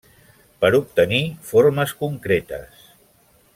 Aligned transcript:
Per 0.63 0.71
obtenir 0.77 1.19
formes 1.51 1.95
concretes. 2.01 2.83